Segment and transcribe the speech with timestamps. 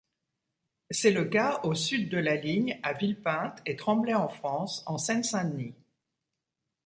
[0.89, 5.75] C'est le cas au sud de la ligne à Villepinte et Tremblay-en-France en Seine-Saint-Denis.